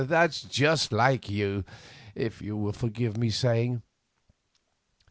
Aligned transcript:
that's 0.07 0.41
just 0.41 0.91
like 0.91 1.29
you, 1.29 1.63
if 2.15 2.41
you 2.41 2.55
will 2.57 2.73
forgive 2.73 3.17
my 3.17 3.29
saying 3.29 3.77
so. 3.77 3.81